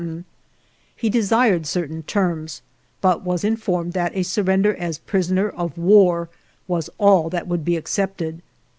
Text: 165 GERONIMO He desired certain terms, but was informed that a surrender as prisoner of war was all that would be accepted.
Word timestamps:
165 0.01 0.21
GERONIMO 0.23 0.29
He 0.95 1.09
desired 1.11 1.65
certain 1.67 2.01
terms, 2.01 2.63
but 3.01 3.21
was 3.21 3.43
informed 3.43 3.93
that 3.93 4.15
a 4.15 4.23
surrender 4.23 4.75
as 4.75 4.97
prisoner 4.97 5.47
of 5.47 5.77
war 5.77 6.27
was 6.67 6.89
all 6.97 7.29
that 7.29 7.47
would 7.47 7.63
be 7.63 7.77
accepted. 7.77 8.41